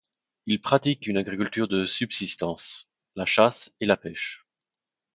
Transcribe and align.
Ils 0.47 0.59
pratiquent 0.59 1.05
une 1.05 1.17
agriculture 1.17 1.67
de 1.67 1.85
subsistance, 1.85 2.89
la 3.15 3.27
chasse 3.27 3.71
et 3.81 3.85
la 3.85 3.97
pêche. 3.97 4.47